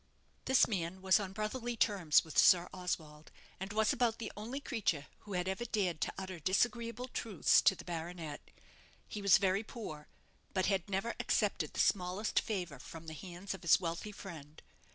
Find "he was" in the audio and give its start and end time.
9.07-9.37